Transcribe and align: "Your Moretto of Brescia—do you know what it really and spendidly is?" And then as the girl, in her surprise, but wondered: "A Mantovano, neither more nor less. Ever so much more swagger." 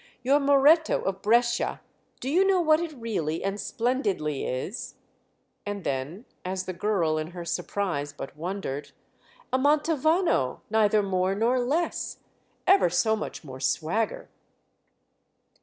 "Your 0.23 0.39
Moretto 0.39 1.03
of 1.03 1.21
Brescia—do 1.21 2.27
you 2.27 2.43
know 2.43 2.59
what 2.59 2.79
it 2.79 2.91
really 2.93 3.43
and 3.43 3.57
spendidly 3.59 4.43
is?" 4.47 4.95
And 5.63 5.83
then 5.83 6.25
as 6.43 6.63
the 6.63 6.73
girl, 6.73 7.19
in 7.19 7.27
her 7.37 7.45
surprise, 7.45 8.11
but 8.11 8.35
wondered: 8.35 8.93
"A 9.53 9.59
Mantovano, 9.59 10.61
neither 10.71 11.03
more 11.03 11.35
nor 11.35 11.59
less. 11.59 12.17
Ever 12.65 12.89
so 12.89 13.15
much 13.15 13.43
more 13.43 13.59
swagger." 13.59 14.27